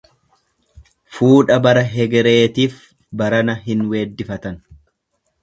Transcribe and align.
Fuudha 1.17 1.57
bara 1.65 1.83
hegereetif 1.91 2.81
barana 3.21 3.57
hin 3.69 3.87
weeddifatan. 3.93 4.59